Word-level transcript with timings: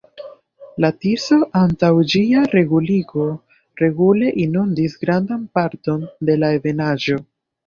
La 0.83 0.89
Tiso 1.03 1.35
antaŭ 1.59 1.89
ĝia 2.13 2.41
reguligo 2.53 3.27
regule 3.83 4.33
inundis 4.47 4.97
grandan 5.05 5.45
parton 5.61 6.09
de 6.31 6.41
la 6.43 6.51
Ebenaĵo. 6.61 7.21